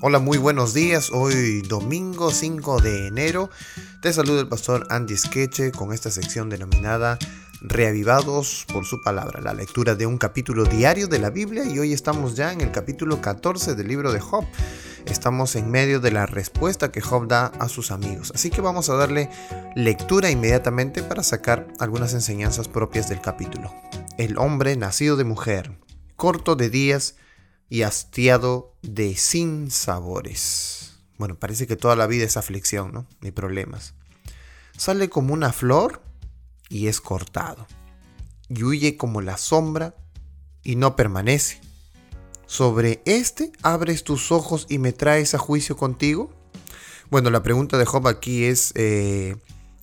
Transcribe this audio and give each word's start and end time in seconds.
Hola, 0.00 0.18
muy 0.18 0.38
buenos 0.38 0.74
días. 0.74 1.10
Hoy 1.12 1.62
domingo 1.62 2.30
5 2.30 2.80
de 2.80 3.06
enero. 3.06 3.50
Te 4.02 4.12
saluda 4.12 4.40
el 4.40 4.48
pastor 4.48 4.86
Andy 4.90 5.16
Skeche 5.16 5.72
con 5.72 5.92
esta 5.92 6.10
sección 6.10 6.48
denominada 6.48 7.18
Reavivados 7.60 8.66
por 8.70 8.84
su 8.84 9.00
palabra, 9.00 9.40
la 9.40 9.54
lectura 9.54 9.94
de 9.94 10.04
un 10.04 10.18
capítulo 10.18 10.64
diario 10.64 11.06
de 11.06 11.18
la 11.18 11.30
Biblia 11.30 11.64
y 11.64 11.78
hoy 11.78 11.92
estamos 11.94 12.34
ya 12.34 12.52
en 12.52 12.60
el 12.60 12.70
capítulo 12.70 13.22
14 13.22 13.74
del 13.74 13.88
libro 13.88 14.12
de 14.12 14.20
Job. 14.20 14.44
Estamos 15.06 15.56
en 15.56 15.70
medio 15.70 16.00
de 16.00 16.10
la 16.10 16.26
respuesta 16.26 16.92
que 16.92 17.00
Job 17.00 17.26
da 17.26 17.46
a 17.46 17.68
sus 17.68 17.90
amigos, 17.90 18.32
así 18.34 18.50
que 18.50 18.60
vamos 18.60 18.90
a 18.90 18.96
darle 18.96 19.30
lectura 19.74 20.30
inmediatamente 20.30 21.02
para 21.02 21.22
sacar 21.22 21.68
algunas 21.78 22.12
enseñanzas 22.12 22.68
propias 22.68 23.08
del 23.08 23.20
capítulo. 23.20 23.72
El 24.18 24.36
hombre 24.38 24.76
nacido 24.76 25.16
de 25.16 25.24
mujer, 25.24 25.72
corto 26.16 26.56
de 26.56 26.68
días, 26.68 27.16
y 27.68 27.82
hastiado 27.82 28.74
de 28.82 29.16
sinsabores. 29.16 30.98
Bueno, 31.18 31.38
parece 31.38 31.66
que 31.66 31.76
toda 31.76 31.96
la 31.96 32.06
vida 32.06 32.24
es 32.24 32.36
aflicción, 32.36 32.92
¿no? 32.92 33.06
Ni 33.20 33.30
problemas. 33.30 33.94
Sale 34.76 35.08
como 35.08 35.32
una 35.32 35.52
flor 35.52 36.02
y 36.68 36.88
es 36.88 37.00
cortado. 37.00 37.66
Y 38.48 38.64
huye 38.64 38.96
como 38.96 39.20
la 39.20 39.36
sombra 39.36 39.94
y 40.62 40.76
no 40.76 40.96
permanece. 40.96 41.60
Sobre 42.46 43.02
este 43.06 43.52
abres 43.62 44.04
tus 44.04 44.32
ojos 44.32 44.66
y 44.68 44.78
me 44.78 44.92
traes 44.92 45.34
a 45.34 45.38
juicio 45.38 45.76
contigo. 45.76 46.30
Bueno, 47.10 47.30
la 47.30 47.42
pregunta 47.42 47.78
de 47.78 47.84
Job 47.84 48.08
aquí 48.08 48.44
es 48.44 48.72
eh, 48.74 49.36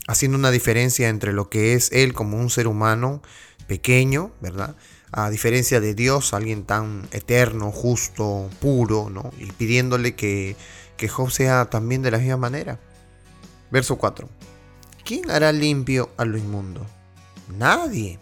haciendo 0.07 0.37
una 0.37 0.51
diferencia 0.51 1.09
entre 1.09 1.33
lo 1.33 1.49
que 1.49 1.73
es 1.73 1.91
él 1.91 2.13
como 2.13 2.37
un 2.37 2.49
ser 2.49 2.67
humano 2.67 3.21
pequeño, 3.67 4.31
¿verdad? 4.41 4.75
A 5.11 5.29
diferencia 5.29 5.81
de 5.81 5.93
Dios, 5.93 6.33
alguien 6.33 6.63
tan 6.63 7.07
eterno, 7.11 7.71
justo, 7.71 8.49
puro, 8.59 9.09
¿no? 9.09 9.31
Y 9.37 9.51
pidiéndole 9.51 10.15
que, 10.15 10.55
que 10.95 11.09
Job 11.09 11.31
sea 11.31 11.69
también 11.69 12.01
de 12.01 12.11
la 12.11 12.17
misma 12.17 12.37
manera. 12.37 12.79
Verso 13.71 13.97
4. 13.97 14.29
¿Quién 15.03 15.29
hará 15.29 15.51
limpio 15.51 16.11
a 16.17 16.23
lo 16.23 16.37
inmundo? 16.37 16.85
Nadie. 17.57 18.19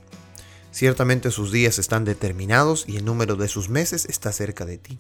Ciertamente 0.72 1.30
sus 1.30 1.52
días 1.52 1.78
están 1.78 2.06
determinados 2.06 2.86
y 2.88 2.98
el 2.98 3.06
número 3.06 3.36
de 3.36 3.48
sus 3.48 3.70
meses 3.70 4.06
está 4.06 4.32
cerca 4.32 4.66
de 4.66 4.78
ti. 4.78 5.00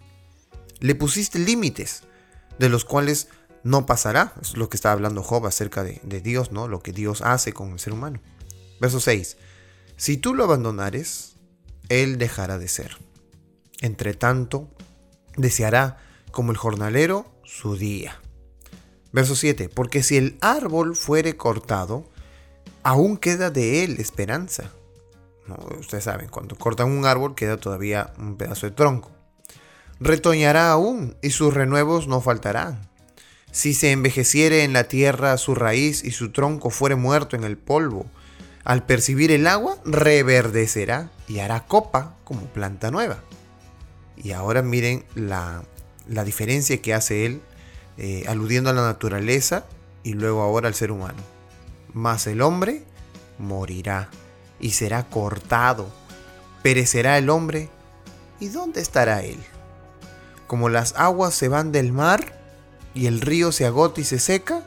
Le 0.79 0.93
pusiste 0.93 1.39
límites, 1.39 2.03
de 2.59 2.69
los 2.69 2.85
cuales 2.85 3.29
no 3.63 3.85
pasará. 3.85 4.33
Es 4.41 4.57
lo 4.57 4.69
que 4.69 4.77
está 4.77 4.91
hablando 4.91 5.23
Job 5.23 5.47
acerca 5.47 5.83
de, 5.83 5.99
de 6.03 6.21
Dios, 6.21 6.51
¿no? 6.51 6.67
Lo 6.67 6.81
que 6.81 6.91
Dios 6.91 7.21
hace 7.21 7.51
con 7.51 7.71
el 7.71 7.79
ser 7.79 7.93
humano. 7.93 8.19
Verso 8.79 8.99
6. 8.99 9.37
Si 9.97 10.17
tú 10.17 10.33
lo 10.33 10.43
abandonares, 10.43 11.38
él 11.89 12.17
dejará 12.17 12.57
de 12.57 12.67
ser. 12.67 12.97
Entre 13.81 14.13
tanto, 14.13 14.69
deseará, 15.35 15.97
como 16.31 16.51
el 16.51 16.57
jornalero, 16.57 17.25
su 17.43 17.75
día. 17.75 18.19
Verso 19.11 19.35
7. 19.35 19.69
Porque 19.69 20.03
si 20.03 20.17
el 20.17 20.37
árbol 20.41 20.95
fuere 20.95 21.35
cortado, 21.35 22.09
aún 22.83 23.17
queda 23.17 23.49
de 23.49 23.83
él 23.83 23.99
esperanza. 23.99 24.71
ustedes 25.79 26.03
saben, 26.03 26.29
cuando 26.29 26.55
cortan 26.55 26.91
un 26.91 27.05
árbol 27.05 27.35
queda 27.35 27.57
todavía 27.57 28.13
un 28.17 28.37
pedazo 28.37 28.67
de 28.67 28.71
tronco. 28.71 29.11
Retoñará 29.99 30.71
aún 30.71 31.17
y 31.21 31.31
sus 31.31 31.53
renuevos 31.53 32.07
no 32.07 32.21
faltarán. 32.21 32.89
Si 33.51 33.73
se 33.73 33.91
envejeciere 33.91 34.63
en 34.63 34.73
la 34.73 34.85
tierra 34.85 35.35
su 35.37 35.55
raíz 35.55 36.03
y 36.03 36.11
su 36.11 36.31
tronco 36.31 36.69
fuere 36.69 36.95
muerto 36.95 37.35
en 37.35 37.43
el 37.43 37.57
polvo, 37.57 38.05
al 38.69 38.83
percibir 38.83 39.31
el 39.31 39.47
agua, 39.47 39.77
reverdecerá 39.83 41.09
y 41.27 41.39
hará 41.39 41.65
copa 41.65 42.13
como 42.23 42.41
planta 42.41 42.91
nueva. 42.91 43.17
Y 44.15 44.31
ahora 44.33 44.61
miren 44.61 45.05
la, 45.15 45.63
diferencia 46.05 46.79
que 46.79 46.93
hace 46.93 47.25
él, 47.25 47.41
eh, 47.97 48.25
aludiendo 48.27 48.69
a 48.69 48.73
la 48.73 48.83
naturaleza 48.83 49.65
y 50.03 50.13
luego 50.13 50.43
ahora 50.43 50.67
al 50.67 50.75
ser 50.75 50.91
humano. 50.91 51.17
Mas 51.95 52.27
el 52.27 52.43
hombre 52.43 52.83
morirá 53.39 54.11
y 54.59 54.69
será 54.69 55.09
cortado. 55.09 55.89
Perecerá 56.61 57.17
el 57.17 57.31
hombre. 57.31 57.71
¿Y 58.39 58.49
dónde 58.49 58.81
estará 58.81 59.23
él? 59.23 59.39
Como 60.45 60.69
las 60.69 60.93
aguas 60.95 61.33
se 61.33 61.47
van 61.47 61.71
del 61.71 61.91
mar 61.91 62.39
y 62.93 63.07
el 63.07 63.19
río 63.19 63.51
se 63.51 63.65
agota 63.65 63.99
y 63.99 64.03
se 64.03 64.19
seca, 64.19 64.61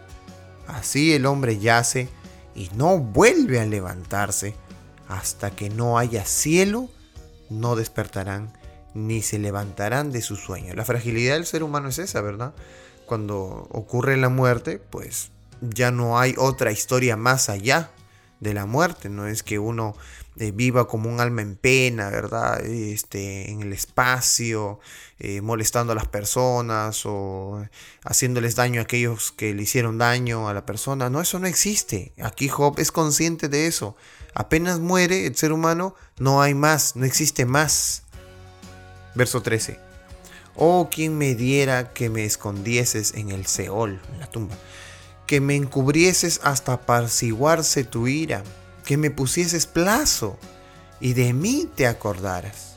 así 0.66 1.12
el 1.12 1.24
hombre 1.24 1.60
yace 1.60 2.08
y 2.54 2.70
no 2.74 2.98
vuelve 2.98 3.60
a 3.60 3.66
levantarse 3.66 4.54
hasta 5.08 5.50
que 5.50 5.70
no 5.70 5.98
haya 5.98 6.24
cielo, 6.24 6.88
no 7.50 7.76
despertarán 7.76 8.52
ni 8.94 9.22
se 9.22 9.38
levantarán 9.38 10.12
de 10.12 10.22
su 10.22 10.36
sueño. 10.36 10.74
La 10.74 10.84
fragilidad 10.84 11.34
del 11.34 11.46
ser 11.46 11.62
humano 11.62 11.88
es 11.88 11.98
esa, 11.98 12.20
¿verdad? 12.20 12.52
Cuando 13.06 13.66
ocurre 13.70 14.16
la 14.16 14.28
muerte, 14.28 14.78
pues 14.78 15.30
ya 15.60 15.90
no 15.90 16.18
hay 16.18 16.34
otra 16.38 16.72
historia 16.72 17.16
más 17.16 17.48
allá 17.48 17.90
de 18.42 18.54
la 18.54 18.66
muerte, 18.66 19.08
no 19.08 19.28
es 19.28 19.44
que 19.44 19.60
uno 19.60 19.94
eh, 20.36 20.50
viva 20.50 20.88
como 20.88 21.08
un 21.08 21.20
alma 21.20 21.42
en 21.42 21.54
pena, 21.54 22.10
¿verdad? 22.10 22.60
Este, 22.66 23.50
en 23.50 23.62
el 23.62 23.72
espacio, 23.72 24.80
eh, 25.20 25.41
molestando 25.41 25.92
a 25.92 25.94
las 25.94 26.08
personas 26.08 27.02
o 27.06 27.64
haciéndoles 28.02 28.56
daño 28.56 28.81
a 28.81 28.84
aquellos 28.84 29.31
que 29.31 29.54
le 29.54 29.62
hicieron 29.62 29.97
daño 29.97 30.48
a 30.48 30.54
la 30.54 30.66
persona. 30.66 31.08
No, 31.08 31.20
eso 31.20 31.38
no 31.38 31.47
existe. 31.47 32.12
Aquí 32.20 32.48
Job 32.48 32.81
es 32.81 32.91
consciente 32.91 33.48
de 33.48 33.69
eso. 33.69 33.94
Apenas 34.34 34.81
muere 34.81 35.26
el 35.26 35.36
ser 35.36 35.52
humano, 35.52 35.94
no 36.19 36.42
hay 36.42 36.54
más, 36.54 36.97
no 36.97 37.04
existe 37.04 37.47
más. 37.47 38.02
Verso 39.14 39.41
13. 39.41 39.78
Oh, 40.56 40.88
quien 40.91 41.16
me 41.16 41.36
diera 41.36 41.92
que 41.92 42.10
me 42.10 42.25
escondieses 42.25 43.14
en 43.14 43.31
el 43.31 43.47
Seol, 43.47 44.00
en 44.12 44.20
la 44.20 44.26
tumba 44.26 44.56
que 45.32 45.41
me 45.41 45.56
encubrieses 45.56 46.43
hasta 46.44 46.75
apaciguarse 46.75 47.84
tu 47.84 48.06
ira, 48.06 48.44
que 48.84 48.98
me 48.98 49.10
pusieses 49.10 49.65
plazo 49.65 50.38
y 51.00 51.15
de 51.15 51.32
mí 51.32 51.70
te 51.75 51.87
acordaras. 51.87 52.76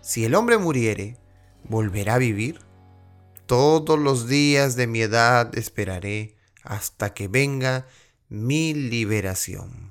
Si 0.00 0.24
el 0.24 0.34
hombre 0.34 0.56
muriere, 0.56 1.18
¿volverá 1.62 2.14
a 2.14 2.18
vivir? 2.18 2.60
Todos 3.44 3.98
los 3.98 4.28
días 4.28 4.76
de 4.76 4.86
mi 4.86 5.02
edad 5.02 5.54
esperaré 5.58 6.36
hasta 6.62 7.12
que 7.12 7.28
venga 7.28 7.86
mi 8.30 8.72
liberación. 8.72 9.89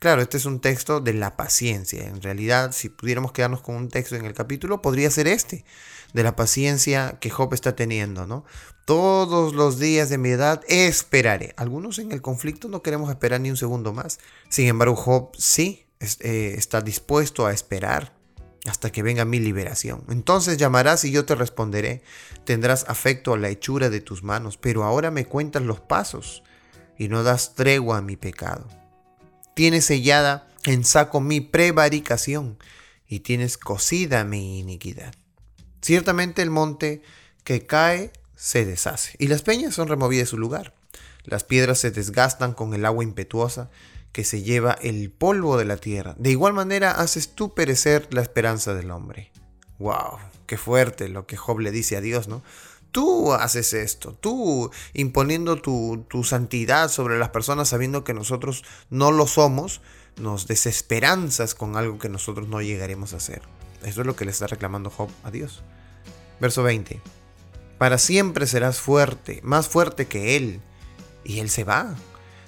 Claro, 0.00 0.22
este 0.22 0.36
es 0.36 0.44
un 0.44 0.60
texto 0.60 1.00
de 1.00 1.12
la 1.12 1.36
paciencia. 1.36 2.06
En 2.06 2.22
realidad, 2.22 2.70
si 2.72 2.88
pudiéramos 2.88 3.32
quedarnos 3.32 3.62
con 3.62 3.74
un 3.74 3.88
texto 3.88 4.14
en 4.14 4.24
el 4.24 4.32
capítulo, 4.32 4.80
podría 4.80 5.10
ser 5.10 5.26
este, 5.26 5.64
de 6.12 6.22
la 6.22 6.36
paciencia 6.36 7.18
que 7.20 7.30
Job 7.30 7.52
está 7.52 7.74
teniendo, 7.74 8.26
¿no? 8.26 8.44
Todos 8.84 9.54
los 9.54 9.78
días 9.78 10.08
de 10.08 10.18
mi 10.18 10.30
edad 10.30 10.62
esperaré. 10.68 11.52
Algunos 11.56 11.98
en 11.98 12.12
el 12.12 12.22
conflicto 12.22 12.68
no 12.68 12.82
queremos 12.82 13.10
esperar 13.10 13.40
ni 13.40 13.50
un 13.50 13.56
segundo 13.56 13.92
más. 13.92 14.18
Sin 14.48 14.68
embargo, 14.68 14.94
Job 14.94 15.30
sí 15.36 15.86
eh, 16.00 16.54
está 16.56 16.80
dispuesto 16.80 17.46
a 17.46 17.52
esperar 17.52 18.16
hasta 18.66 18.90
que 18.90 19.02
venga 19.02 19.24
mi 19.24 19.40
liberación. 19.40 20.04
Entonces 20.08 20.58
llamarás 20.58 21.04
y 21.04 21.10
yo 21.10 21.24
te 21.24 21.34
responderé. 21.34 22.02
Tendrás 22.44 22.84
afecto 22.88 23.34
a 23.34 23.38
la 23.38 23.48
hechura 23.48 23.90
de 23.90 24.00
tus 24.00 24.22
manos, 24.22 24.56
pero 24.58 24.84
ahora 24.84 25.10
me 25.10 25.26
cuentas 25.26 25.62
los 25.62 25.80
pasos 25.80 26.42
y 26.96 27.08
no 27.08 27.24
das 27.24 27.54
tregua 27.54 27.98
a 27.98 28.02
mi 28.02 28.16
pecado. 28.16 28.66
Tienes 29.58 29.86
sellada 29.86 30.46
en 30.66 30.84
saco 30.84 31.20
mi 31.20 31.40
prevaricación 31.40 32.58
y 33.08 33.18
tienes 33.18 33.58
cosida 33.58 34.22
mi 34.22 34.60
iniquidad. 34.60 35.12
Ciertamente 35.82 36.42
el 36.42 36.50
monte 36.50 37.02
que 37.42 37.66
cae 37.66 38.12
se 38.36 38.64
deshace 38.64 39.16
y 39.18 39.26
las 39.26 39.42
peñas 39.42 39.74
son 39.74 39.88
removidas 39.88 40.26
de 40.26 40.30
su 40.30 40.38
lugar. 40.38 40.74
Las 41.24 41.42
piedras 41.42 41.80
se 41.80 41.90
desgastan 41.90 42.52
con 42.52 42.72
el 42.72 42.84
agua 42.84 43.02
impetuosa 43.02 43.68
que 44.12 44.22
se 44.22 44.42
lleva 44.42 44.78
el 44.80 45.10
polvo 45.10 45.56
de 45.56 45.64
la 45.64 45.76
tierra. 45.76 46.14
De 46.20 46.30
igual 46.30 46.52
manera 46.52 46.92
haces 46.92 47.34
tú 47.34 47.52
perecer 47.52 48.06
la 48.14 48.22
esperanza 48.22 48.74
del 48.74 48.92
hombre. 48.92 49.32
¡Wow! 49.80 50.18
Qué 50.46 50.56
fuerte 50.56 51.08
lo 51.08 51.26
que 51.26 51.36
Job 51.36 51.58
le 51.58 51.72
dice 51.72 51.96
a 51.96 52.00
Dios, 52.00 52.28
¿no? 52.28 52.44
Tú 52.90 53.32
haces 53.32 53.74
esto, 53.74 54.14
tú 54.14 54.70
imponiendo 54.94 55.60
tu, 55.60 56.04
tu 56.08 56.24
santidad 56.24 56.88
sobre 56.88 57.18
las 57.18 57.28
personas 57.28 57.68
sabiendo 57.68 58.02
que 58.02 58.14
nosotros 58.14 58.64
no 58.88 59.12
lo 59.12 59.26
somos, 59.26 59.82
nos 60.16 60.46
desesperanzas 60.46 61.54
con 61.54 61.76
algo 61.76 61.98
que 61.98 62.08
nosotros 62.08 62.48
no 62.48 62.62
llegaremos 62.62 63.12
a 63.12 63.18
hacer. 63.18 63.42
Eso 63.84 64.00
es 64.00 64.06
lo 64.06 64.16
que 64.16 64.24
le 64.24 64.30
está 64.30 64.46
reclamando 64.46 64.90
Job 64.90 65.10
a 65.22 65.30
Dios. 65.30 65.62
Verso 66.40 66.62
20. 66.62 67.00
Para 67.78 67.98
siempre 67.98 68.46
serás 68.46 68.80
fuerte, 68.80 69.40
más 69.44 69.68
fuerte 69.68 70.06
que 70.06 70.36
Él. 70.36 70.60
Y 71.24 71.40
Él 71.40 71.50
se 71.50 71.64
va. 71.64 71.94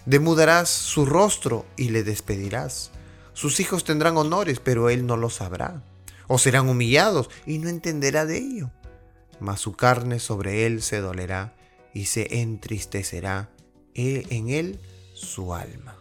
Demudarás 0.07 0.69
su 0.69 1.07
rostro 1.07 1.67
y 1.77 1.91
le 1.91 2.03
despedirás. 2.03 2.91
Sus 3.33 3.61
hijos 3.61 3.85
tendrán 3.85 4.17
honores, 4.17 4.61
pero 4.61 4.91
Él 4.91 5.07
no 5.07 5.17
lo 5.17 5.31
sabrá. 5.31 5.83
O 6.27 6.39
serán 6.39 6.69
humillados 6.69 7.31
y 7.47 7.59
no 7.59 7.69
entenderá 7.69 8.27
de 8.27 8.39
ello. 8.39 8.71
Mas 9.41 9.61
su 9.61 9.73
carne 9.73 10.19
sobre 10.19 10.67
Él 10.67 10.83
se 10.83 11.01
dolerá 11.01 11.57
y 11.93 12.07
se 12.07 12.41
entristecerá 12.41 13.51
en 13.95 14.49
Él 14.49 14.79
su 15.15 15.55
alma. 15.55 15.97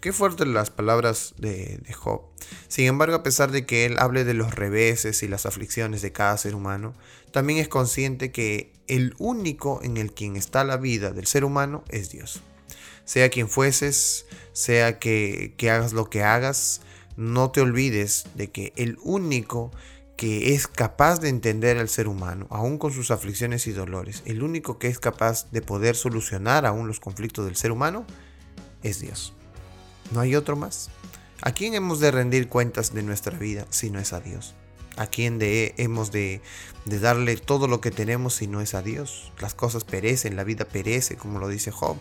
Qué 0.00 0.12
fuertes 0.12 0.46
las 0.46 0.70
palabras 0.70 1.34
de, 1.38 1.78
de, 1.78 1.92
Job. 1.92 2.22
Sin 2.68 2.86
embargo, 2.86 3.16
a 3.16 3.22
pesar 3.22 3.50
de 3.50 3.66
que 3.66 3.86
él 3.86 3.96
hable 3.98 4.24
de 4.24 4.34
los 4.34 4.54
reveses 4.54 5.22
y 5.22 5.28
las 5.28 5.46
aflicciones 5.46 6.00
de 6.02 6.12
cada 6.12 6.36
ser 6.36 6.54
humano, 6.54 6.94
también 7.32 7.58
es 7.58 7.66
consciente 7.66 8.30
que 8.30 8.72
el 8.86 9.14
único 9.18 9.80
en 9.82 9.96
el 9.96 10.12
quien 10.12 10.36
está 10.36 10.64
la 10.64 10.76
vida 10.76 11.10
del 11.10 11.26
ser 11.26 11.44
humano 11.44 11.82
es 11.88 12.10
Dios. 12.10 12.40
Sea 13.04 13.30
quien 13.30 13.48
fueses, 13.48 14.26
sea 14.52 14.98
que, 14.98 15.54
que 15.56 15.70
hagas 15.70 15.92
lo 15.92 16.08
que 16.08 16.22
hagas, 16.22 16.82
no 17.16 17.50
te 17.50 17.60
olvides 17.60 18.26
de 18.34 18.50
que 18.50 18.72
el 18.76 18.98
único 19.02 19.72
que 20.16 20.54
es 20.54 20.66
capaz 20.66 21.20
de 21.20 21.28
entender 21.28 21.76
al 21.78 21.88
ser 21.88 22.08
humano, 22.08 22.46
aún 22.50 22.78
con 22.78 22.92
sus 22.92 23.10
aflicciones 23.10 23.66
y 23.66 23.72
dolores, 23.72 24.22
el 24.24 24.42
único 24.42 24.78
que 24.78 24.88
es 24.88 24.98
capaz 24.98 25.50
de 25.50 25.60
poder 25.60 25.94
solucionar 25.94 26.64
aún 26.64 26.88
los 26.88 27.00
conflictos 27.00 27.44
del 27.44 27.56
ser 27.56 27.70
humano, 27.70 28.06
es 28.82 29.00
Dios. 29.00 29.34
No 30.12 30.20
hay 30.20 30.34
otro 30.34 30.56
más. 30.56 30.90
¿A 31.42 31.52
quién 31.52 31.74
hemos 31.74 32.00
de 32.00 32.10
rendir 32.10 32.48
cuentas 32.48 32.94
de 32.94 33.02
nuestra 33.02 33.36
vida 33.38 33.66
si 33.70 33.90
no 33.90 33.98
es 33.98 34.12
a 34.12 34.20
Dios? 34.20 34.54
¿A 34.96 35.06
quién 35.06 35.38
de, 35.38 35.74
hemos 35.76 36.10
de, 36.10 36.40
de 36.86 36.98
darle 36.98 37.36
todo 37.36 37.68
lo 37.68 37.82
que 37.82 37.90
tenemos 37.90 38.34
si 38.34 38.46
no 38.46 38.62
es 38.62 38.74
a 38.74 38.80
Dios? 38.80 39.32
Las 39.40 39.52
cosas 39.52 39.84
perecen, 39.84 40.36
la 40.36 40.44
vida 40.44 40.64
perece, 40.64 41.16
como 41.16 41.38
lo 41.38 41.48
dice 41.48 41.70
Job. 41.70 41.98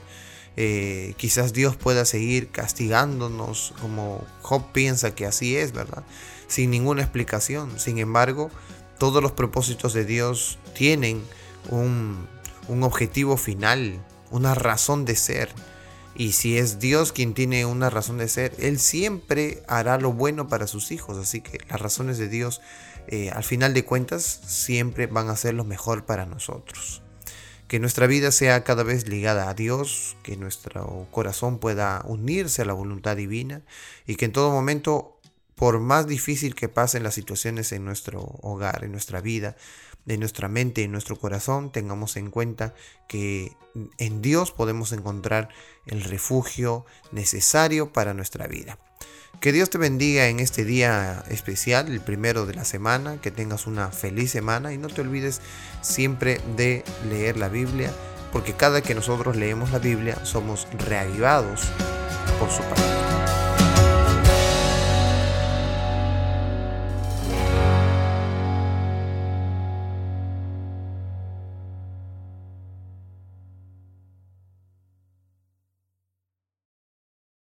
Eh, 0.58 1.14
quizás 1.18 1.52
Dios 1.52 1.76
pueda 1.76 2.06
seguir 2.06 2.50
castigándonos 2.50 3.74
como 3.82 4.24
Job 4.42 4.72
piensa 4.72 5.14
que 5.14 5.26
así 5.26 5.58
es, 5.58 5.74
¿verdad? 5.74 6.04
Sin 6.48 6.72
ninguna 6.72 7.02
explicación. 7.02 7.80
Sin 7.80 7.98
embargo, 7.98 8.50
todos 8.98 9.22
los 9.22 9.34
propósitos 9.34 9.94
de 9.94 10.06
Dios 10.06 10.58
tienen 10.74 11.22
un, 11.70 12.28
objetivo 12.82 13.38
final, 13.38 14.04
una 14.32 14.56
razón 14.56 15.06
de 15.06 15.16
ser. 15.16 15.50
Y 16.16 16.32
si 16.32 16.58
es 16.58 16.80
Dios 16.80 17.12
quien 17.12 17.34
tiene 17.34 17.66
una 17.66 17.90
razón 17.90 18.18
de 18.18 18.30
ser, 18.30 18.54
Él 18.58 18.80
siempre 18.80 19.64
hará 19.68 19.98
lo 19.98 20.14
bueno 20.14 20.48
para 20.48 20.68
sus 20.68 20.92
hijos. 20.92 21.18
Así 21.18 21.42
que 21.42 21.58
las 21.70 21.82
razones 21.82 22.18
de 22.18 22.30
Dios, 22.30 22.62
eh, 23.08 23.30
al 23.32 23.44
final 23.44 23.74
de 23.74 23.84
cuentas, 23.84 24.40
siempre 24.46 25.08
van 25.08 25.30
a 25.30 25.36
ser 25.36 25.54
lo 25.54 25.66
mejor 25.66 26.06
para 26.06 26.26
nosotros. 26.26 27.02
Que 27.68 27.80
nuestra 27.80 28.08
vida 28.08 28.32
sea 28.32 28.64
cada 28.64 28.84
vez 28.84 29.08
ligada 29.08 29.50
a 29.50 29.54
Dios, 29.54 30.18
que 30.24 30.38
nuestro 30.38 31.08
corazón 31.12 31.60
pueda 31.60 32.04
unirse 32.06 32.62
a 32.62 32.66
la 32.66 32.74
voluntad 32.74 33.16
divina 33.16 33.64
y 34.06 34.16
que 34.16 34.26
en 34.26 34.32
todo 34.32 34.52
momento, 34.52 35.20
por 35.56 35.80
más 35.80 36.06
difícil 36.08 36.54
que 36.54 36.70
pasen 36.70 37.04
las 37.04 37.16
situaciones 37.16 37.72
en 37.72 37.84
nuestro 37.84 38.22
hogar, 38.42 38.84
en 38.84 38.92
nuestra 38.92 39.20
vida, 39.20 39.56
de 40.06 40.18
nuestra 40.18 40.48
mente 40.48 40.82
y 40.82 40.88
nuestro 40.88 41.18
corazón, 41.18 41.72
tengamos 41.72 42.16
en 42.16 42.30
cuenta 42.30 42.76
que 43.08 43.54
en 43.98 44.22
Dios 44.22 44.52
podemos 44.52 44.92
encontrar 44.92 45.50
el 45.88 46.04
refugio 46.04 46.86
necesario 47.12 47.92
para 47.92 48.14
nuestra 48.14 48.48
vida. 48.48 48.78
Que 49.40 49.52
Dios 49.52 49.70
te 49.70 49.78
bendiga 49.78 50.28
en 50.28 50.40
este 50.40 50.66
día 50.66 51.24
especial, 51.30 51.88
el 51.88 52.02
primero 52.02 52.46
de 52.46 52.56
la 52.56 52.66
semana, 52.66 53.18
que 53.22 53.32
tengas 53.32 53.68
una 53.68 53.90
feliz 53.90 54.32
semana 54.32 54.74
y 54.74 54.78
no 54.78 54.88
te 54.88 55.02
olvides 55.02 55.42
siempre 55.82 56.42
de 56.58 56.84
leer 57.10 57.38
la 57.38 57.50
Biblia, 57.50 57.92
porque 58.32 58.54
cada 58.54 58.82
que 58.82 58.96
nosotros 58.96 59.36
leemos 59.36 59.72
la 59.72 59.80
Biblia 59.80 60.18
somos 60.26 60.68
reavivados 60.88 61.62
por 62.40 62.50
su 62.50 62.62
palabra. 62.64 63.15